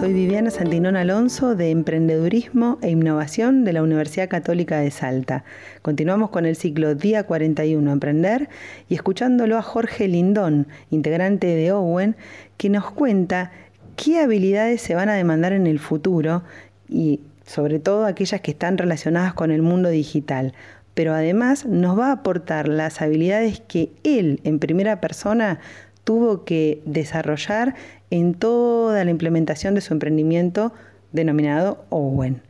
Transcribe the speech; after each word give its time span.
soy 0.00 0.14
Viviana 0.14 0.50
Santinón 0.50 0.96
Alonso 0.96 1.54
de 1.54 1.70
Emprendedurismo 1.70 2.78
e 2.80 2.88
Innovación 2.88 3.66
de 3.66 3.74
la 3.74 3.82
Universidad 3.82 4.30
Católica 4.30 4.78
de 4.80 4.90
Salta. 4.90 5.44
Continuamos 5.82 6.30
con 6.30 6.46
el 6.46 6.56
ciclo 6.56 6.94
Día 6.94 7.24
41 7.24 7.92
Emprender 7.92 8.48
y 8.88 8.94
escuchándolo 8.94 9.58
a 9.58 9.62
Jorge 9.62 10.08
Lindón, 10.08 10.68
integrante 10.90 11.48
de 11.48 11.72
Owen, 11.72 12.16
que 12.56 12.70
nos 12.70 12.90
cuenta 12.92 13.52
qué 13.96 14.20
habilidades 14.20 14.80
se 14.80 14.94
van 14.94 15.10
a 15.10 15.14
demandar 15.14 15.52
en 15.52 15.66
el 15.66 15.78
futuro 15.78 16.44
y 16.88 17.20
sobre 17.44 17.78
todo 17.78 18.06
aquellas 18.06 18.40
que 18.40 18.52
están 18.52 18.78
relacionadas 18.78 19.34
con 19.34 19.50
el 19.50 19.60
mundo 19.60 19.90
digital. 19.90 20.54
Pero 20.94 21.12
además 21.12 21.66
nos 21.66 21.98
va 21.98 22.06
a 22.06 22.12
aportar 22.12 22.68
las 22.68 23.02
habilidades 23.02 23.60
que 23.60 23.92
él 24.02 24.40
en 24.44 24.60
primera 24.60 24.98
persona 24.98 25.60
tuvo 26.04 26.44
que 26.44 26.82
desarrollar 26.84 27.74
en 28.10 28.34
toda 28.34 29.04
la 29.04 29.10
implementación 29.10 29.74
de 29.74 29.80
su 29.80 29.92
emprendimiento 29.92 30.72
denominado 31.12 31.84
Owen. 31.90 32.42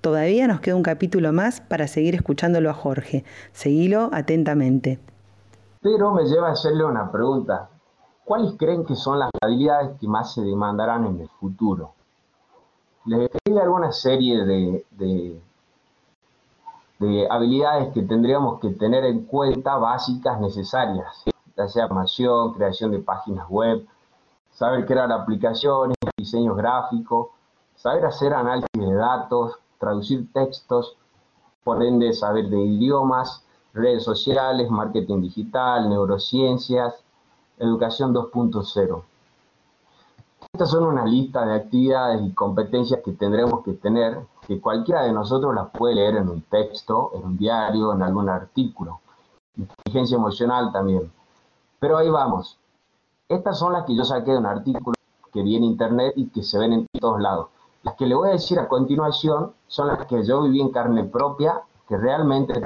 Todavía 0.00 0.46
nos 0.46 0.60
queda 0.60 0.76
un 0.76 0.82
capítulo 0.82 1.32
más 1.32 1.60
para 1.60 1.88
seguir 1.88 2.14
escuchándolo 2.14 2.70
a 2.70 2.74
Jorge. 2.74 3.24
Seguilo 3.52 4.10
atentamente. 4.12 5.00
Pero 5.80 6.12
me 6.12 6.24
lleva 6.24 6.48
a 6.48 6.52
hacerle 6.52 6.84
una 6.84 7.10
pregunta. 7.10 7.68
¿Cuáles 8.24 8.52
creen 8.58 8.84
que 8.84 8.94
son 8.94 9.18
las 9.18 9.30
habilidades 9.40 9.98
que 9.98 10.06
más 10.06 10.34
se 10.34 10.42
demandarán 10.42 11.06
en 11.06 11.20
el 11.20 11.28
futuro? 11.40 11.92
Les 13.06 13.30
escribí 13.30 13.58
alguna 13.58 13.90
serie 13.90 14.44
de, 14.44 14.84
de, 14.90 15.40
de 16.98 17.26
habilidades 17.30 17.92
que 17.94 18.02
tendríamos 18.02 18.60
que 18.60 18.70
tener 18.70 19.04
en 19.04 19.24
cuenta 19.24 19.76
básicas 19.76 20.40
necesarias 20.40 21.24
ya 21.58 21.68
sea 21.68 21.88
formación, 21.88 22.54
creación 22.54 22.92
de 22.92 23.00
páginas 23.00 23.48
web, 23.48 23.84
saber 24.52 24.86
crear 24.86 25.10
aplicaciones, 25.10 25.96
diseño 26.16 26.54
gráfico, 26.54 27.32
saber 27.74 28.06
hacer 28.06 28.32
análisis 28.32 28.68
de 28.74 28.94
datos, 28.94 29.58
traducir 29.78 30.32
textos, 30.32 30.96
por 31.64 31.82
ende 31.82 32.12
saber 32.12 32.48
de 32.48 32.60
idiomas, 32.60 33.44
redes 33.74 34.04
sociales, 34.04 34.70
marketing 34.70 35.20
digital, 35.20 35.88
neurociencias, 35.88 36.94
educación 37.58 38.14
2.0. 38.14 39.02
Estas 40.52 40.70
son 40.70 40.84
una 40.84 41.04
lista 41.04 41.44
de 41.44 41.54
actividades 41.56 42.22
y 42.24 42.32
competencias 42.32 43.00
que 43.04 43.12
tendremos 43.12 43.64
que 43.64 43.72
tener, 43.74 44.18
que 44.46 44.60
cualquiera 44.60 45.02
de 45.02 45.12
nosotros 45.12 45.54
las 45.54 45.70
puede 45.70 45.96
leer 45.96 46.16
en 46.16 46.28
un 46.28 46.42
texto, 46.42 47.10
en 47.14 47.24
un 47.24 47.36
diario, 47.36 47.92
en 47.92 48.02
algún 48.02 48.28
artículo. 48.28 49.00
Inteligencia 49.56 50.16
emocional 50.16 50.72
también. 50.72 51.12
Pero 51.80 51.96
ahí 51.96 52.10
vamos. 52.10 52.58
Estas 53.28 53.58
son 53.58 53.72
las 53.72 53.84
que 53.84 53.94
yo 53.94 54.04
saqué 54.04 54.32
de 54.32 54.38
un 54.38 54.46
artículo 54.46 54.94
que 55.32 55.42
vi 55.42 55.56
en 55.56 55.64
internet 55.64 56.12
y 56.16 56.28
que 56.30 56.42
se 56.42 56.58
ven 56.58 56.72
en 56.72 56.86
todos 56.98 57.20
lados. 57.20 57.48
Las 57.82 57.94
que 57.94 58.06
le 58.06 58.14
voy 58.14 58.30
a 58.30 58.32
decir 58.32 58.58
a 58.58 58.68
continuación 58.68 59.52
son 59.68 59.88
las 59.88 60.06
que 60.06 60.24
yo 60.24 60.42
viví 60.42 60.60
en 60.60 60.70
carne 60.70 61.04
propia, 61.04 61.62
que 61.86 61.96
realmente... 61.96 62.64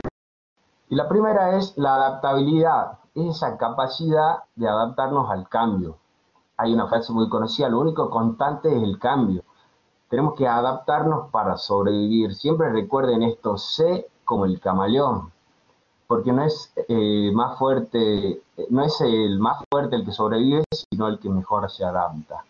Y 0.88 0.94
la 0.94 1.08
primera 1.08 1.56
es 1.56 1.76
la 1.76 1.96
adaptabilidad, 1.96 2.98
es 3.14 3.36
esa 3.36 3.58
capacidad 3.58 4.44
de 4.54 4.68
adaptarnos 4.68 5.30
al 5.30 5.48
cambio. 5.48 5.98
Hay 6.56 6.72
una 6.72 6.86
frase 6.86 7.12
muy 7.12 7.28
conocida, 7.28 7.68
lo 7.68 7.80
único 7.80 8.08
constante 8.08 8.74
es 8.74 8.82
el 8.82 8.98
cambio. 8.98 9.42
Tenemos 10.08 10.34
que 10.34 10.46
adaptarnos 10.46 11.30
para 11.30 11.56
sobrevivir. 11.56 12.34
Siempre 12.34 12.70
recuerden 12.70 13.22
esto, 13.22 13.56
sé 13.56 14.08
como 14.24 14.44
el 14.44 14.60
camaleón 14.60 15.32
porque 16.12 16.30
no 16.30 16.44
es 16.44 16.70
eh, 16.88 17.30
más 17.32 17.58
fuerte, 17.58 18.42
no 18.68 18.84
es 18.84 19.00
el 19.00 19.38
más 19.38 19.64
fuerte 19.70 19.96
el 19.96 20.04
que 20.04 20.12
sobrevive, 20.12 20.62
sino 20.70 21.08
el 21.08 21.18
que 21.18 21.30
mejor 21.30 21.70
se 21.70 21.86
adapta. 21.86 22.44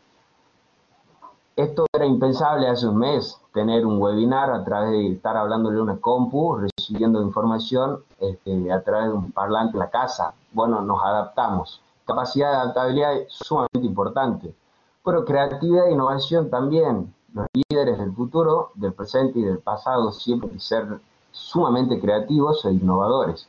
Esto 1.55 1.87
era 1.95 2.05
impensable 2.05 2.67
hace 2.67 2.89
un 2.89 2.97
mes, 2.97 3.41
tener 3.55 3.87
un 3.87 4.03
webinar 4.03 4.51
a 4.51 4.65
través 4.65 4.91
de 4.91 5.13
estar 5.13 5.37
hablándole 5.37 5.79
a 5.79 5.83
una 5.85 5.97
compu, 5.99 6.57
recibiendo 6.57 7.23
información 7.23 8.03
este, 8.19 8.73
a 8.73 8.83
través 8.83 9.11
de 9.11 9.13
un 9.13 9.31
parlante 9.31 9.75
en 9.75 9.79
la 9.79 9.91
casa. 9.91 10.35
Bueno, 10.51 10.83
nos 10.83 11.01
adaptamos. 11.01 11.81
Capacidad 12.05 12.51
de 12.51 12.57
adaptabilidad 12.57 13.15
es 13.15 13.27
sumamente 13.29 13.87
importante, 13.87 14.57
pero 15.05 15.25
creatividad 15.25 15.87
e 15.87 15.93
innovación 15.93 16.51
también. 16.51 17.15
Los 17.33 17.47
líderes 17.55 17.97
del 17.97 18.13
futuro, 18.13 18.73
del 18.75 18.93
presente 18.93 19.39
y 19.39 19.43
del 19.43 19.61
pasado 19.61 20.11
siempre 20.11 20.59
ser 20.59 20.99
sumamente 21.33 22.01
creativos 22.01 22.65
e 22.65 22.73
innovadores. 22.73 23.49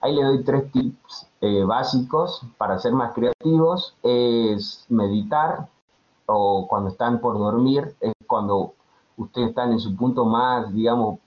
Ahí 0.00 0.14
le 0.14 0.22
doy 0.22 0.44
tres 0.44 0.70
tips 0.72 1.26
eh, 1.40 1.64
básicos 1.64 2.42
para 2.58 2.78
ser 2.78 2.92
más 2.92 3.14
creativos. 3.14 3.94
Es 4.02 4.84
meditar 4.88 5.68
o 6.26 6.66
cuando 6.68 6.90
están 6.90 7.20
por 7.20 7.38
dormir, 7.38 7.94
es 8.00 8.12
cuando 8.26 8.74
ustedes 9.16 9.48
están 9.48 9.72
en 9.72 9.80
su 9.80 9.96
punto 9.96 10.24
más, 10.24 10.72
digamos, 10.72 11.18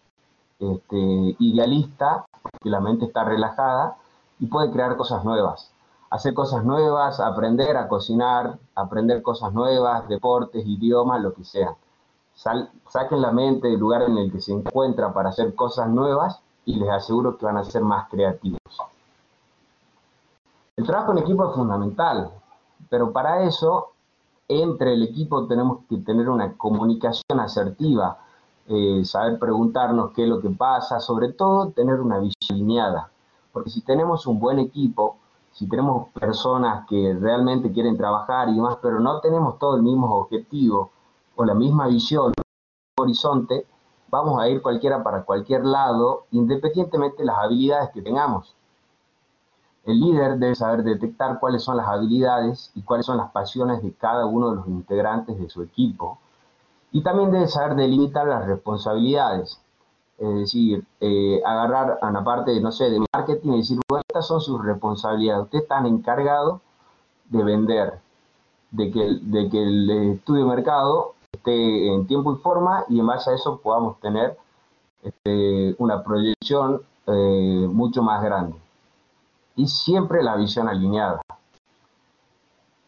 este, 0.60 1.36
idealista, 1.40 2.26
que 2.62 2.70
la 2.70 2.82
mente 2.82 3.06
está 3.06 3.24
relajada 3.24 3.96
y 4.40 4.48
puede 4.48 4.72
crear 4.72 4.98
cosas 4.98 5.24
nuevas. 5.24 5.72
Hacer 6.10 6.34
cosas 6.34 6.66
nuevas, 6.66 7.20
aprender 7.20 7.78
a 7.78 7.88
cocinar, 7.88 8.60
aprender 8.76 9.22
cosas 9.22 9.54
nuevas, 9.54 10.08
deportes, 10.08 10.66
idiomas, 10.66 11.22
lo 11.22 11.34
que 11.34 11.44
sea. 11.44 11.76
Saquen 12.40 13.22
la 13.22 13.32
mente 13.32 13.68
del 13.68 13.80
lugar 13.80 14.04
en 14.04 14.18
el 14.18 14.32
que 14.32 14.40
se 14.40 14.54
encuentra 14.54 15.14
para 15.14 15.30
hacer 15.30 15.54
cosas 15.56 15.90
nuevas 15.90 16.40
y 16.66 16.76
les 16.76 16.90
aseguro 16.90 17.38
que 17.38 17.46
van 17.46 17.58
a 17.58 17.64
ser 17.64 17.82
más 17.82 18.08
creativos. 18.10 18.60
El 20.78 20.86
trabajo 20.86 21.12
en 21.12 21.18
equipo 21.18 21.50
es 21.50 21.56
fundamental, 21.56 22.32
pero 22.90 23.12
para 23.12 23.44
eso, 23.44 23.90
entre 24.48 24.94
el 24.94 25.04
equipo 25.04 25.46
tenemos 25.48 25.80
que 25.90 25.98
tener 25.98 26.30
una 26.30 26.54
comunicación 26.54 27.40
asertiva, 27.40 28.20
eh, 28.68 29.04
saber 29.04 29.38
preguntarnos 29.38 30.12
qué 30.12 30.24
es 30.24 30.30
lo 30.30 30.40
que 30.40 30.50
pasa, 30.50 31.02
sobre 31.02 31.34
todo 31.34 31.72
tener 31.72 32.00
una 32.00 32.20
visión 32.20 32.52
alineada, 32.52 33.12
porque 33.52 33.70
si 33.70 33.82
tenemos 33.82 34.26
un 34.26 34.40
buen 34.40 34.60
equipo, 34.60 35.18
si 35.52 35.68
tenemos 35.68 36.08
personas 36.10 36.88
que 36.88 37.18
realmente 37.20 37.74
quieren 37.74 37.98
trabajar 37.98 38.48
y 38.48 38.56
demás, 38.56 38.78
pero 38.82 39.02
no 39.02 39.20
tenemos 39.20 39.60
todo 39.60 39.76
el 39.76 39.84
mismo 39.84 40.16
objetivo 40.16 40.92
o 41.40 41.46
la 41.46 41.54
misma 41.54 41.88
visión, 41.88 42.34
horizonte, 42.98 43.66
vamos 44.10 44.42
a 44.42 44.50
ir 44.50 44.62
cualquiera 44.62 45.02
para 45.02 45.24
cualquier 45.24 45.64
lado, 45.64 46.26
independientemente 46.32 47.20
de 47.20 47.26
las 47.28 47.38
habilidades 47.38 47.92
que 47.92 48.02
tengamos. 48.02 48.54
El 49.86 50.02
líder 50.02 50.38
debe 50.38 50.54
saber 50.54 50.84
detectar 50.84 51.40
cuáles 51.40 51.64
son 51.64 51.78
las 51.78 51.88
habilidades 51.88 52.74
y 52.76 52.82
cuáles 52.82 53.06
son 53.06 53.16
las 53.16 53.32
pasiones 53.32 53.82
de 53.82 53.94
cada 53.94 54.26
uno 54.26 54.50
de 54.50 54.56
los 54.58 54.68
integrantes 54.68 55.40
de 55.40 55.50
su 55.50 55.62
equipo. 55.64 56.18
Y 56.92 57.04
también 57.04 57.32
debe 57.32 57.48
saber 57.48 57.76
delimitar 57.76 58.28
las 58.28 58.46
responsabilidades. 58.46 59.62
Es 60.18 60.36
decir, 60.36 60.84
eh, 61.00 61.42
agarrar 61.46 62.00
a 62.02 62.08
una 62.08 62.22
parte, 62.22 62.60
no 62.60 62.74
sé, 62.74 62.90
de 62.90 63.02
marketing 63.14 63.54
y 63.54 63.58
decir, 63.60 63.80
bueno, 63.88 64.04
estas 64.06 64.28
son 64.28 64.42
sus 64.42 64.62
responsabilidades. 64.62 65.44
Ustedes 65.46 65.64
están 65.64 65.86
encargados 65.86 66.60
de 67.30 67.44
vender, 67.46 68.02
de 68.72 68.92
que, 68.92 69.20
de 69.22 69.50
que 69.50 69.64
el 69.64 69.90
estudio 69.90 70.44
de 70.44 70.50
mercado 70.50 71.14
esté 71.32 71.94
en 71.94 72.08
tiempo 72.08 72.34
y 72.34 72.38
forma 72.38 72.86
y 72.90 73.00
en 73.00 73.08
base 73.08 73.32
a 73.32 73.36
eso 73.36 73.60
podamos 73.62 74.00
tener 74.00 74.38
este, 75.04 75.76
una 75.78 76.04
proyección 76.04 76.82
eh, 77.08 77.68
mucho 77.72 78.02
más 78.02 78.24
grande. 78.24 78.56
Y 79.56 79.68
siempre 79.68 80.24
la 80.24 80.36
visión 80.36 80.68
alineada. 80.68 81.22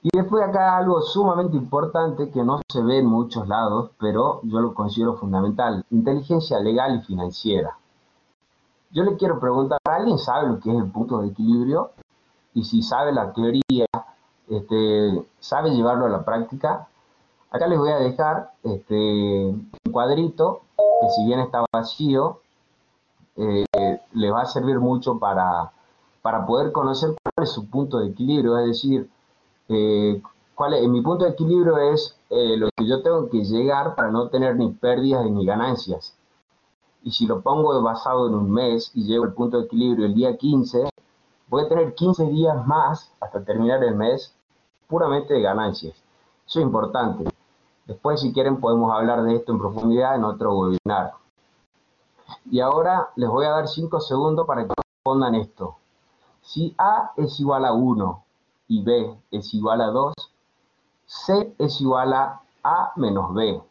Y 0.04 0.10
después 0.14 0.44
acá 0.44 0.78
algo 0.78 1.02
sumamente 1.02 1.56
importante 1.58 2.32
que 2.32 2.44
no 2.44 2.62
se 2.68 2.82
ve 2.82 3.00
en 3.00 3.06
muchos 3.06 3.48
lados, 3.48 3.92
pero 4.00 4.42
yo 4.44 4.60
lo 4.60 4.74
considero 4.74 5.16
fundamental, 5.16 5.86
inteligencia 5.92 6.60
legal 6.60 6.96
y 6.96 7.06
financiera. 7.06 7.78
Yo 8.90 9.04
le 9.04 9.16
quiero 9.16 9.40
preguntar, 9.40 9.80
¿alguien 9.84 10.18
sabe 10.18 10.48
lo 10.48 10.60
que 10.60 10.72
es 10.72 10.78
el 10.78 10.92
punto 10.92 11.20
de 11.20 11.28
equilibrio? 11.28 11.92
Y 12.54 12.64
si 12.64 12.82
sabe 12.82 13.14
la 13.14 13.32
teoría, 13.32 13.86
este, 14.50 15.26
¿sabe 15.40 15.70
llevarlo 15.70 16.08
a 16.08 16.10
la 16.10 16.26
práctica? 16.26 16.88
Acá 17.52 17.68
les 17.68 17.78
voy 17.78 17.90
a 17.90 17.98
dejar 17.98 18.54
este, 18.64 18.96
un 18.96 19.70
cuadrito 19.92 20.62
que 21.02 21.10
si 21.10 21.26
bien 21.26 21.42
está 21.42 21.66
vacío, 21.74 22.40
eh, 23.36 23.66
les 24.14 24.32
va 24.32 24.44
a 24.44 24.46
servir 24.46 24.80
mucho 24.80 25.20
para, 25.20 25.70
para 26.22 26.46
poder 26.46 26.72
conocer 26.72 27.14
cuál 27.22 27.44
es 27.44 27.52
su 27.52 27.70
punto 27.70 28.00
de 28.00 28.08
equilibrio, 28.08 28.58
es 28.58 28.68
decir, 28.68 29.10
eh, 29.68 30.22
cuál 30.56 30.76
es, 30.76 30.88
mi 30.88 31.02
punto 31.02 31.26
de 31.26 31.32
equilibrio 31.32 31.78
es 31.78 32.18
eh, 32.30 32.56
lo 32.56 32.70
que 32.74 32.88
yo 32.88 33.02
tengo 33.04 33.30
que 33.30 33.44
llegar 33.44 33.96
para 33.96 34.12
no 34.12 34.30
tener 34.30 34.56
ni 34.56 34.72
pérdidas 34.72 35.30
ni 35.30 35.46
ganancias. 35.46 36.16
Y 37.04 37.12
si 37.12 37.26
lo 37.26 37.42
pongo 37.42 37.82
basado 37.82 38.28
en 38.30 38.36
un 38.36 38.50
mes 38.50 38.92
y 38.94 39.04
llego 39.04 39.26
al 39.26 39.34
punto 39.34 39.58
de 39.58 39.66
equilibrio 39.66 40.06
el 40.06 40.14
día 40.14 40.38
15, 40.38 40.90
voy 41.50 41.66
a 41.66 41.68
tener 41.68 41.96
15 41.96 42.28
días 42.28 42.66
más 42.66 43.12
hasta 43.20 43.44
terminar 43.44 43.84
el 43.84 43.96
mes 43.96 44.34
puramente 44.88 45.34
de 45.34 45.42
ganancias. 45.42 46.02
Eso 46.48 46.60
es 46.60 46.66
importante. 46.66 47.31
Después, 47.86 48.22
si 48.22 48.34
quieren, 48.34 48.60
podemos 48.60 48.94
hablar 48.94 49.24
de 49.24 49.36
esto 49.36 49.52
en 49.52 49.60
profundidad 49.60 50.16
en 50.16 50.24
otro 50.24 50.54
webinar. 50.58 51.14
Y 52.50 52.60
ahora 52.60 53.10
les 53.16 53.30
voy 53.30 53.46
a 53.46 53.52
dar 53.52 53.68
5 53.68 54.00
segundos 54.00 54.48
para 54.48 54.66
que 54.66 54.74
respondan 54.76 55.36
esto. 55.36 55.78
Si 56.42 56.74
A 56.78 57.12
es 57.18 57.40
igual 57.40 57.66
a 57.66 57.74
1 57.74 58.24
y 58.68 58.84
B 58.84 59.18
es 59.32 59.54
igual 59.54 59.82
a 59.82 59.88
2, 59.88 60.14
C 61.06 61.54
es 61.58 61.82
igual 61.82 62.14
a 62.14 62.42
A 62.64 62.94
menos 62.96 63.34
B. 63.34 63.62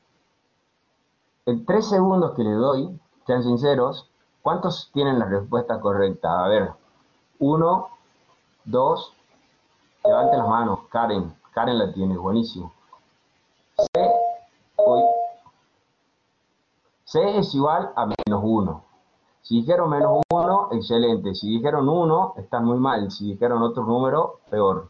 En 1.46 1.64
tres 1.64 1.88
segundos 1.88 2.32
que 2.36 2.44
le 2.44 2.52
doy, 2.52 3.00
sean 3.26 3.42
sinceros, 3.42 4.10
¿cuántos 4.42 4.90
tienen 4.92 5.18
la 5.18 5.24
respuesta 5.24 5.80
correcta? 5.80 6.44
A 6.44 6.48
ver, 6.48 6.72
uno, 7.38 7.88
dos, 8.64 9.14
levanten 10.04 10.38
las 10.38 10.48
manos, 10.48 10.80
Karen, 10.90 11.34
Karen 11.52 11.78
la 11.78 11.92
tiene, 11.92 12.16
buenísimo. 12.16 12.72
C, 13.80 14.10
C 17.04 17.38
es 17.38 17.54
igual 17.54 17.92
a 17.96 18.06
menos 18.06 18.40
1. 18.42 18.84
Si 19.42 19.56
dijeron 19.56 19.90
menos 19.90 20.22
1, 20.30 20.68
excelente. 20.72 21.34
Si 21.34 21.48
dijeron 21.48 21.88
1, 21.88 22.34
están 22.36 22.64
muy 22.64 22.78
mal. 22.78 23.10
Si 23.10 23.32
dijeron 23.32 23.62
otro 23.62 23.84
número, 23.84 24.40
peor. 24.50 24.88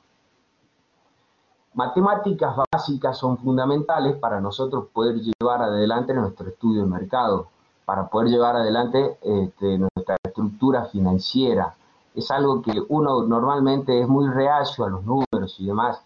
Matemáticas 1.75 2.57
básicas 2.71 3.17
son 3.17 3.39
fundamentales 3.39 4.17
para 4.17 4.41
nosotros 4.41 4.89
poder 4.93 5.21
llevar 5.21 5.63
adelante 5.63 6.13
nuestro 6.13 6.49
estudio 6.49 6.83
de 6.83 6.89
mercado, 6.89 7.47
para 7.85 8.09
poder 8.09 8.29
llevar 8.29 8.57
adelante 8.57 9.19
este, 9.23 9.79
nuestra 9.79 10.17
estructura 10.23 10.87
financiera. 10.87 11.75
Es 12.15 12.31
algo 12.33 12.61
que 12.61 12.73
uno 12.89 13.23
normalmente 13.23 14.01
es 14.01 14.09
muy 14.09 14.29
reacio 14.29 14.85
a 14.85 14.91
los 14.91 15.05
números 15.05 15.55
y 15.59 15.67
demás, 15.67 16.03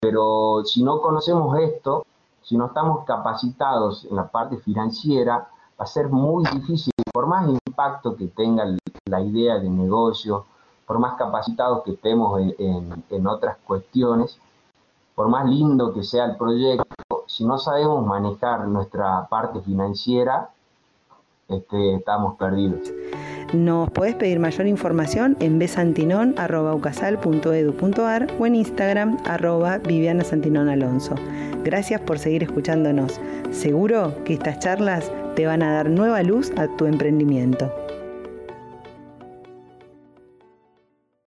pero 0.00 0.62
si 0.64 0.82
no 0.82 1.00
conocemos 1.00 1.58
esto, 1.58 2.06
si 2.42 2.56
no 2.56 2.66
estamos 2.66 3.04
capacitados 3.04 4.06
en 4.08 4.16
la 4.16 4.28
parte 4.28 4.56
financiera, 4.56 5.50
va 5.78 5.84
a 5.84 5.86
ser 5.86 6.08
muy 6.08 6.42
difícil, 6.50 6.92
por 7.12 7.26
más 7.26 7.46
impacto 7.48 8.16
que 8.16 8.28
tenga 8.28 8.64
la 9.04 9.20
idea 9.20 9.58
de 9.58 9.68
negocio, 9.68 10.46
por 10.86 10.98
más 10.98 11.16
capacitados 11.16 11.84
que 11.84 11.92
estemos 11.92 12.40
en, 12.58 13.26
otras 13.26 13.58
cuestiones, 13.58 14.38
por 15.14 15.28
más 15.28 15.46
lindo 15.46 15.92
que 15.92 16.02
sea 16.02 16.24
el 16.24 16.36
proyecto, 16.36 17.24
si 17.26 17.44
no 17.44 17.58
sabemos 17.58 18.04
manejar 18.04 18.66
nuestra 18.66 19.28
parte 19.28 19.60
financiera, 19.60 20.50
este, 21.46 21.96
estamos 21.96 22.36
perdidos. 22.36 22.90
Nos 23.52 23.90
podés 23.90 24.14
pedir 24.14 24.38
mayor 24.38 24.68
información 24.68 25.36
en 25.40 25.58
besantinon.ucasal.edu.ar 25.58 28.26
o 28.38 28.46
en 28.46 28.54
Instagram 28.54 29.18
arroba 29.24 29.78
Viviana 29.78 30.22
Santinón 30.22 30.68
Alonso. 30.68 31.16
Gracias 31.64 32.00
por 32.00 32.20
seguir 32.20 32.44
escuchándonos. 32.44 33.20
Seguro 33.50 34.14
que 34.24 34.34
estas 34.34 34.60
charlas 34.60 35.10
te 35.34 35.46
van 35.46 35.64
a 35.64 35.72
dar 35.72 35.90
nueva 35.90 36.22
luz 36.22 36.52
a 36.56 36.68
tu 36.76 36.86
emprendimiento. 36.86 37.74